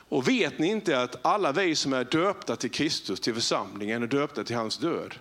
[0.09, 4.07] Och vet ni inte att alla vi som är döpta till Kristus, till församlingen, är
[4.07, 5.15] döpta till hans död?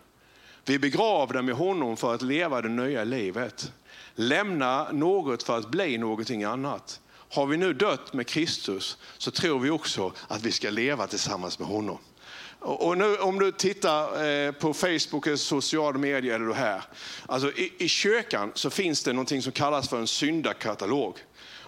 [0.64, 3.72] Vi är begravda med honom för att leva det nya livet.
[4.14, 7.00] Lämna något för att bli någonting annat.
[7.10, 11.58] Har vi nu dött med Kristus så tror vi också att vi ska leva tillsammans
[11.58, 11.98] med honom.
[12.62, 16.82] Och nu, om du tittar eh, på Facebook eller sociala medier eller här.
[17.26, 21.18] Alltså i, I kyrkan så finns det något som kallas för en syndakatalog.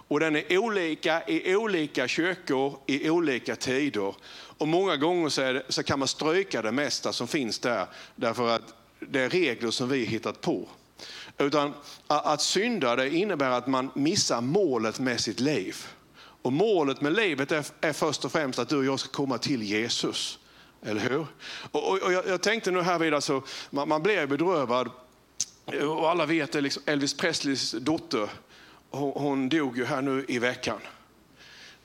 [0.08, 4.14] Och den är olika i olika kyrkor i olika tider.
[4.58, 8.48] Och många gånger så, det, så kan man stryka det mesta som finns där därför
[8.48, 10.68] att det är regler som vi hittat på.
[11.38, 11.74] Utan
[12.06, 15.76] att synda det innebär att man missar målet med sitt liv.
[16.42, 19.38] Och målet med livet är, är först och främst att du och jag ska komma
[19.38, 20.38] till Jesus.
[20.82, 21.26] Eller hur?
[21.70, 24.90] Och, och, och jag, jag, tänkte nu här vid, alltså, man, man blev bedrövad.
[25.66, 28.28] Och alla vet att liksom Elvis Presleys dotter,
[28.90, 30.80] hon, hon, dog ju här nu i veckan.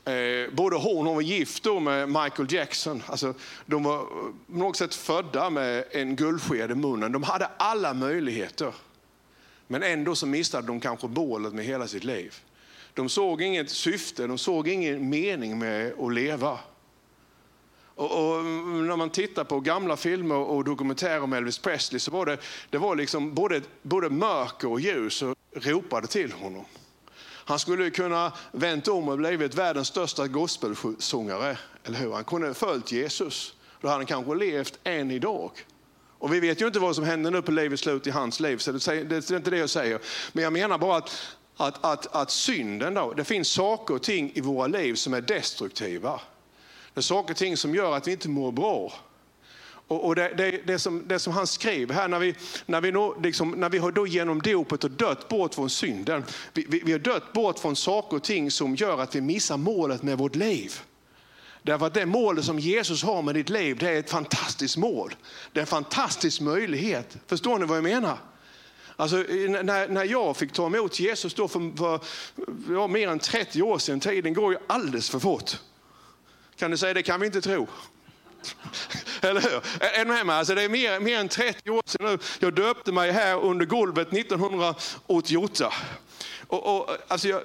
[0.05, 3.03] Eh, både hon, hon var gift då med Michael Jackson.
[3.05, 3.33] Alltså,
[3.65, 4.05] de var eh,
[4.47, 7.11] på något sätt födda med en guldsked i munnen.
[7.11, 8.73] De hade alla möjligheter.
[9.67, 12.35] Men ändå så missade de kanske bålet med hela sitt liv.
[12.93, 16.59] De såg inget syfte, de såg ingen mening med att leva.
[17.97, 22.25] Och, och, när man tittar på gamla filmer och dokumentärer om Elvis Presley så var
[22.25, 22.37] det,
[22.69, 26.65] det var liksom både, både mörker och ljus och ropade till honom.
[27.23, 32.13] Han skulle kunna vänt om och blivit världens största gospelsångare, eller hur?
[32.13, 33.53] Han kunde följt Jesus.
[33.81, 35.51] Då hade han kanske levt än idag.
[36.19, 38.57] Och vi vet ju inte vad som händer nu på livets slut i hans liv,
[38.57, 39.99] så det, det är inte det jag säger.
[40.33, 44.31] Men jag menar bara att, att, att, att synden då, det finns saker och ting
[44.35, 46.19] i våra liv som är destruktiva.
[47.01, 48.93] Saker och ting som gör att vi inte mår bra.
[49.87, 52.91] Och, och det, det, det, som, det som han skrev här, när vi, när vi,
[52.91, 56.23] nå, liksom, när vi har då genom dopet och dött bort från synden.
[56.53, 59.57] Vi, vi, vi har dött bort från saker och ting som gör att vi missar
[59.57, 60.79] målet med vårt liv.
[61.61, 65.15] Därför att det målet som Jesus har med ditt liv, det är ett fantastiskt mål.
[65.51, 67.17] Det är en fantastisk möjlighet.
[67.27, 68.17] Förstår ni vad jag menar?
[68.95, 71.99] Alltså, när, när jag fick ta emot Jesus då för, för
[72.73, 75.57] ja, mer än 30 år sedan, tiden går ju alldeles för fort.
[76.57, 77.67] Kan du säga det kan vi inte tro?
[79.21, 79.61] Eller hur?
[79.79, 80.35] Är du med mig?
[80.35, 82.17] Alltså det är mer, mer än 30 år sedan nu.
[82.39, 85.73] Jag döpte mig här under golvet 1988.
[86.47, 87.41] Och, och, alltså jag,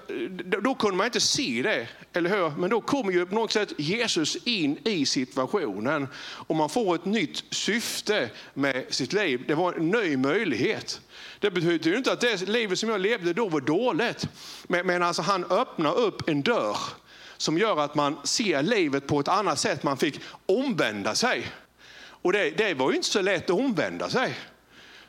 [0.62, 2.50] då kunde man inte se det, eller hur?
[2.50, 7.04] Men då kommer ju på något sätt Jesus in i situationen och man får ett
[7.04, 9.44] nytt syfte med sitt liv.
[9.48, 11.00] Det var en ny möjlighet.
[11.38, 14.28] Det betyder ju inte att det livet som jag levde då var dåligt.
[14.66, 16.78] Men, men alltså han öppnar upp en dörr
[17.42, 19.82] som gör att man ser livet på ett annat sätt.
[19.82, 21.46] Man fick omvända sig.
[22.04, 24.34] Och det, det var ju inte så lätt att omvända sig.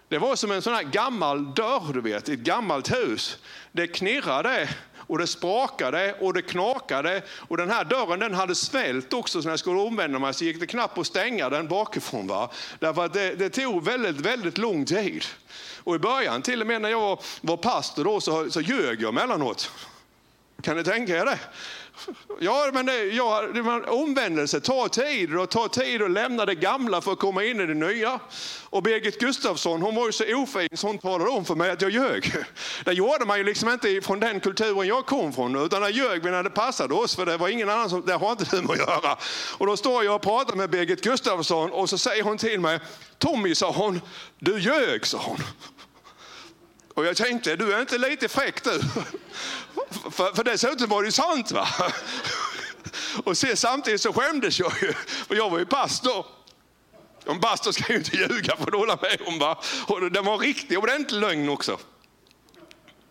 [0.07, 3.37] Det var som en sån här gammal dörr, du vet, ett gammalt hus.
[3.71, 7.21] Det knirrade och det sprakade och det knakade.
[7.47, 10.43] Och den här dörren den hade svällt också, så när jag skulle omvända mig så
[10.45, 12.27] gick det knappt att stänga den bakifrån.
[12.27, 12.49] Va?
[12.79, 15.25] Därför att det, det tog väldigt, väldigt lång tid.
[15.77, 19.09] Och i början, till och med när jag var pastor, då, så, så ljög jag
[19.09, 19.71] emellanåt.
[20.61, 21.39] Kan ni tänka er det?
[22.39, 25.35] Ja, men det, ja, det omvändelse tar tid.
[25.35, 28.19] och tar tid att lämna det gamla för att komma in i det nya.
[28.69, 31.81] Och Birgit Gustafsson hon var ju så ofin så hon talade om för mig att
[31.81, 32.33] jag ljög.
[32.85, 35.65] Det gjorde man ju liksom inte från den kulturen jag kom från.
[35.65, 37.15] Utan det ljög vi när det passade oss.
[37.15, 39.17] För det var ingen annan som, det har inte du med att göra.
[39.57, 42.79] Och då står jag och pratar med Birgit Gustafsson och så säger hon till mig,
[43.17, 44.01] Tommy sa hon,
[44.39, 45.37] du ljög sa hon.
[46.93, 48.79] Och jag tänkte, du är inte lite fräck du?
[50.11, 51.51] För, för dessutom var det ju sant.
[51.51, 51.67] va?
[53.23, 54.93] Och se, samtidigt så skämdes jag ju,
[55.27, 56.25] för jag var ju pastor.
[57.25, 59.39] En pastor ska ju inte ljuga, för du hålla med om.
[59.39, 59.61] Va?
[59.87, 61.77] Och det var en riktig ordentlig lögn också.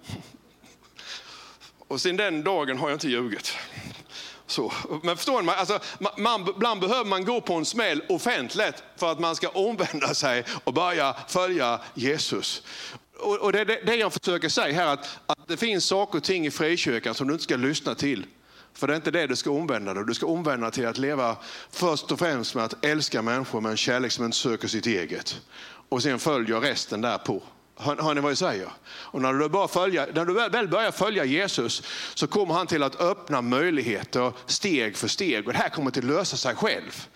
[1.88, 3.56] Och sen den dagen har jag inte ljugit.
[4.46, 4.72] Så.
[5.02, 5.52] Men förstår ni?
[5.52, 5.78] Alltså,
[6.16, 10.44] man, ibland behöver man gå på en smäll offentligt för att man ska omvända sig
[10.64, 12.62] och börja följa Jesus
[13.22, 16.46] och det är det jag försöker säga här, att, att det finns saker och ting
[16.46, 18.26] i frikyrkan som du inte ska lyssna till.
[18.74, 20.04] För det är inte det du ska omvända dig.
[20.06, 21.36] Du ska omvända till att leva
[21.70, 25.40] först och främst med att älska människor med en kärlek som inte söker sitt eget.
[25.88, 27.42] Och sen följer resten därpå.
[27.76, 28.68] Hör, hör ni vad jag säger?
[28.84, 31.82] Och när du, bara följa, när du väl börjar följa Jesus
[32.14, 35.46] så kommer han till att öppna möjligheter steg för steg.
[35.46, 37.06] Och det här kommer till att lösa sig själv.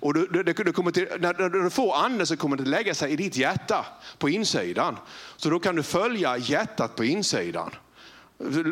[0.00, 3.12] Och du, du, du kommer till, när, du får anden så kommer det lägga sig
[3.12, 3.86] i ditt hjärta
[4.18, 4.96] på insidan.
[5.36, 7.70] Så då kan du följa hjärtat på insidan.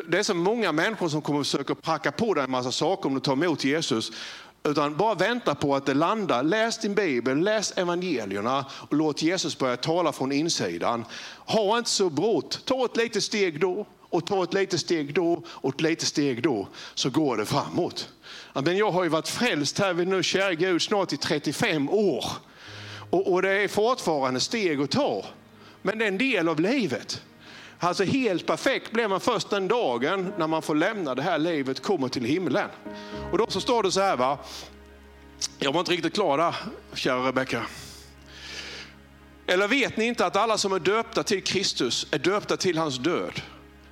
[0.08, 3.06] Det är så många människor som kommer att försöka pracka på dig en massa saker
[3.08, 4.12] om du tar emot Jesus.
[4.68, 6.42] Utan bara vänta på att det landar.
[6.42, 11.04] Läs din bibel, läs evangelierna och låt Jesus börja tala från insidan.
[11.46, 12.60] Ha inte så brått.
[12.64, 16.42] Ta ett litet steg då och ta ett litet steg då och ett litet steg
[16.42, 18.08] då så går det framåt.
[18.52, 22.24] Men jag har ju varit frälst här vid nu, kära Gud, snart i 35 år.
[23.10, 25.24] Och, och det är fortfarande steg att ta.
[25.82, 27.22] Men det är en del av livet.
[27.84, 31.82] Alltså helt perfekt blir man först den dagen när man får lämna det här livet,
[31.82, 32.68] kommer till himlen.
[33.32, 34.38] Och då så står det så här, va?
[35.58, 36.56] jag var inte riktigt klar där,
[36.94, 37.66] kära Rebecka.
[39.46, 42.98] Eller vet ni inte att alla som är döpta till Kristus är döpta till hans
[42.98, 43.40] död?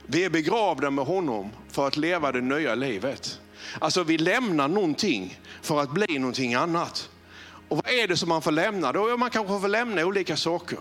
[0.07, 3.41] Vi är begravda med honom för att leva det nya livet.
[3.79, 7.11] Alltså vi lämnar någonting för att bli någonting annat.
[7.69, 8.93] Och vad är det som man får lämna?
[8.93, 10.79] Då man kanske får lämna olika saker.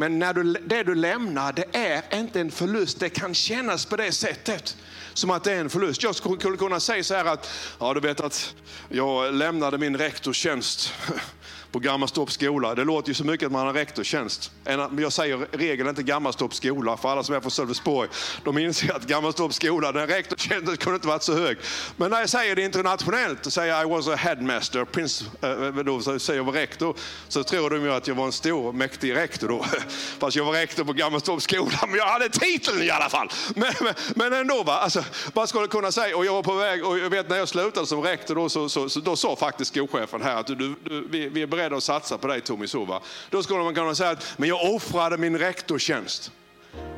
[0.00, 3.00] Men när du, det du lämnar, det är inte en förlust.
[3.00, 4.76] Det kan kännas på det sättet
[5.14, 6.02] som att det är en förlust.
[6.02, 8.54] Jag skulle kunna säga så här att, ja du vet att
[8.88, 10.92] jag lämnade min rektorstjänst
[11.72, 12.74] på Gammalstorps skola.
[12.74, 14.50] Det låter ju så mycket att man har rektorstjänst.
[14.98, 18.08] Jag säger i regel inte Gammalstorps skola, för alla som är från Sölvesborg,
[18.44, 21.58] de inser att Gammalstorps skola, den rektorstjänsten kunde inte varit så hög.
[21.96, 26.00] Men när jag säger det internationellt, och säger I was a headmaster, prince, eh, då,
[26.00, 26.96] så säger jag var rektor,
[27.28, 29.64] så tror de ju att jag var en stor, mäktig rektor då.
[30.18, 33.30] Fast jag var rektor på Gammalstorps skola, men jag hade titeln i alla fall.
[33.54, 34.78] Men, men, men ändå, va?
[34.78, 34.97] Alltså,
[35.34, 36.16] vad skulle jag kunna säga?
[36.16, 38.68] Och jag var på väg, och jag vet när jag slutade som rektor, då, så,
[38.68, 41.82] så, så då sa faktiskt skolchefen här att du, du, vi, vi är beredda att
[41.82, 43.00] satsa på dig Tommy Sova.
[43.30, 46.32] Då skulle man kunna säga att men jag offrade min rektorstjänst.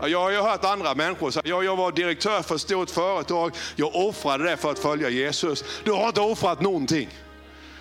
[0.03, 3.53] Jag har ju hört andra människor säga, jag, jag var direktör för ett stort företag,
[3.77, 5.65] jag offrade det för att följa Jesus.
[5.85, 7.09] Du har inte offrat någonting.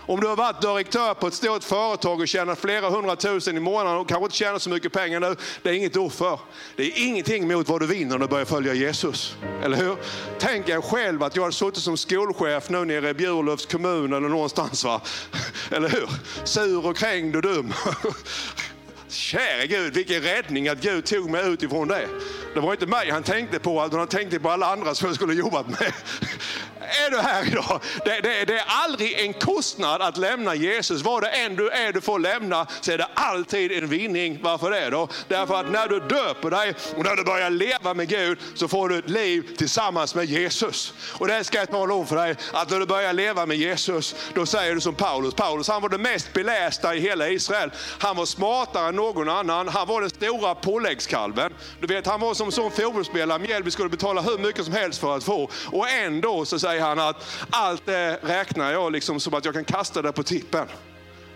[0.09, 3.99] Om du har varit direktör på ett stort företag och tjänat flera hundratusen i månaden
[3.99, 6.39] och kanske inte tjänar så mycket pengar nu, det är inget offer.
[6.75, 9.35] Det är ingenting mot vad du vinner när du börjar följa Jesus.
[9.63, 9.97] Eller hur?
[10.39, 14.29] Tänk er själv att jag hade suttit som skolchef nu nere i Bjurlövs kommun eller
[14.29, 14.83] någonstans.
[14.83, 15.01] Va?
[15.71, 16.09] Eller hur?
[16.43, 17.73] Sur och krängd och dum.
[19.11, 22.07] Käre Gud, vilken räddning att Gud tog mig utifrån det.
[22.53, 25.15] Det var inte mig han tänkte på, utan han tänkte på alla andra som jag
[25.15, 25.93] skulle jobbat med.
[26.89, 27.81] är du här idag.
[28.05, 31.01] Det, det, det, är aldrig en kostnad att lämna Jesus.
[31.01, 34.39] Vad det än du är du får lämna så är det alltid en vinning.
[34.41, 35.07] Varför det då?
[35.27, 38.89] Därför att när du döper dig och när du börjar leva med Gud så får
[38.89, 40.93] du ett liv tillsammans med Jesus.
[41.19, 44.15] Och det ska jag tala om för dig, att när du börjar leva med Jesus,
[44.33, 45.33] då säger du som Paulus.
[45.33, 47.71] Paulus han var den mest belästa i hela Israel.
[47.99, 49.67] Han var smartare än någon annan.
[49.67, 51.53] Han var den stora påläggskalven.
[51.79, 55.17] Du vet, han var som sån fotbollsspelare Mjällby skulle betala hur mycket som helst för
[55.17, 55.49] att få.
[55.65, 59.65] Och ändå så säger han att allt det räknar jag liksom som att jag kan
[59.65, 60.67] kasta det på tippen.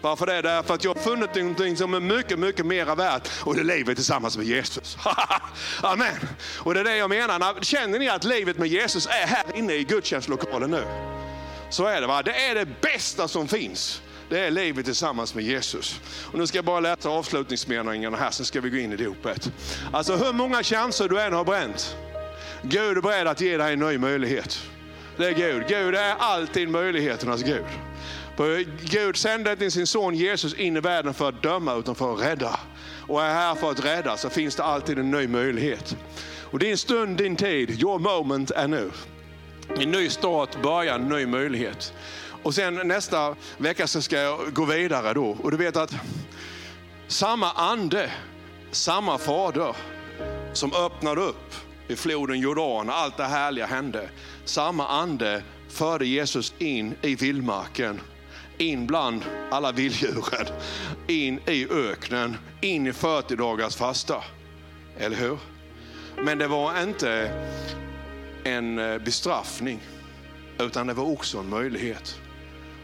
[0.01, 0.41] Varför det?
[0.41, 3.65] Därför att jag har funnit någonting som är mycket, mycket mera värt och det är
[3.65, 4.97] livet tillsammans med Jesus.
[5.81, 6.15] Amen.
[6.57, 7.63] Och det är det jag menar.
[7.63, 10.83] Känner ni att livet med Jesus är här inne i gudstjänstlokalen nu?
[11.69, 12.07] Så är det.
[12.07, 12.21] va?
[12.21, 14.01] Det är det bästa som finns.
[14.33, 16.01] Det är livet tillsammans med Jesus.
[16.31, 19.51] Och nu ska jag bara läsa avslutningsmeningarna här, sen ska vi gå in i dopet.
[19.91, 21.95] Alltså hur många chanser du än har bränt,
[22.61, 24.59] Gud är beredd att ge dig en ny möjlighet.
[25.17, 25.67] Det är Gud.
[25.67, 27.65] Gud är alltid möjligheternas Gud.
[28.37, 32.13] För Gud sände inte sin son Jesus in i världen för att döma utan för
[32.13, 32.59] att rädda.
[33.07, 35.95] Och är här för att rädda så finns det alltid en ny möjlighet.
[36.51, 38.91] Och din stund, din tid, your moment är nu.
[39.79, 41.93] En ny start, början, en ny möjlighet.
[42.43, 45.37] Och sen nästa vecka så ska jag gå vidare då.
[45.43, 45.95] Och du vet att
[47.07, 48.11] samma ande,
[48.71, 49.75] samma fader
[50.53, 51.53] som öppnade upp
[51.87, 54.09] i floden Jordan, allt det härliga hände.
[54.45, 58.01] Samma ande förde Jesus in i vildmarken,
[58.57, 60.47] in bland alla vilddjuren,
[61.07, 64.23] in i öknen, in i 40 dagars fasta.
[64.97, 65.37] Eller hur?
[66.23, 67.31] Men det var inte
[68.43, 69.79] en eh, bestraffning,
[70.59, 72.19] utan det var också en möjlighet.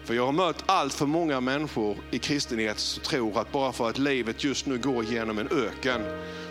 [0.04, 3.90] För jag har mött allt för många människor i kristenhet som tror att bara för
[3.90, 6.02] att livet just nu går genom en öken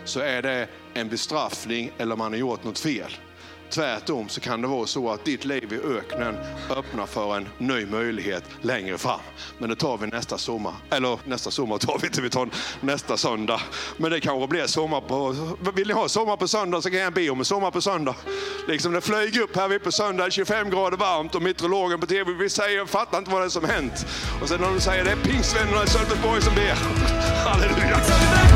[0.05, 3.11] så är det en bestraffning eller man har gjort något fel.
[3.69, 6.37] Tvärtom så kan det vara så att ditt liv i öknen
[6.69, 9.19] öppnar för en ny möjlighet längre fram.
[9.57, 10.73] Men det tar vi nästa sommar.
[10.89, 12.49] Eller nästa sommar tar vi inte, vi tar
[12.81, 13.61] nästa söndag.
[13.97, 15.35] Men det kanske blir sommar på...
[15.75, 18.15] Vill ni ha sommar på söndag så kan jag be om en sommar på söndag.
[18.67, 22.33] Liksom det flög upp här vid på söndag, 25 grader varmt och meteorologen på tv,
[22.33, 24.05] vi säger, fattar inte vad det är som hänt.
[24.41, 26.73] Och sen när de säger det är pingstvännerna i Sölvesborg som ber.
[27.45, 28.48] Halleluja.